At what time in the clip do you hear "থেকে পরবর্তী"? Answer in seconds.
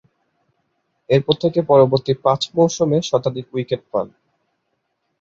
1.43-2.13